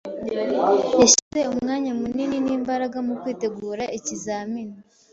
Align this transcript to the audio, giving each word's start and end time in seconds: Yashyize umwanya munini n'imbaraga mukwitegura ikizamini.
Yashyize 1.01 1.39
umwanya 1.51 1.91
munini 1.99 2.37
n'imbaraga 2.45 2.97
mukwitegura 3.07 3.83
ikizamini. 3.97 4.75